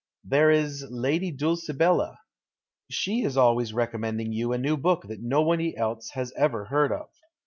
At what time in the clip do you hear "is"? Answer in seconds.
0.49-0.83, 3.21-3.37